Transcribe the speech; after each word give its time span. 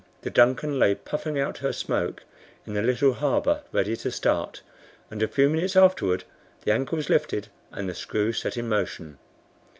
the 0.23 0.31
DUNCAN 0.31 0.79
lay 0.79 0.95
puffing 0.95 1.37
out 1.39 1.59
her 1.59 1.71
smoke 1.71 2.23
in 2.65 2.73
the 2.73 2.81
little 2.81 3.13
harbor 3.13 3.61
ready 3.71 3.95
to 3.97 4.09
start, 4.09 4.63
and 5.11 5.21
a 5.21 5.27
few 5.27 5.47
minutes 5.47 5.75
afterward 5.75 6.23
the 6.65 6.71
anchor 6.71 6.95
was 6.95 7.07
lifted, 7.07 7.49
and 7.71 7.87
the 7.87 7.93
screw 7.93 8.33
set 8.33 8.57
in 8.57 8.67
motion. 8.67 9.19